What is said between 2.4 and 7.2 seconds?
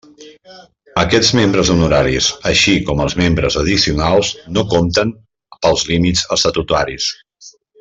així com els Membres Addicionals no compten pels límits estatutaris.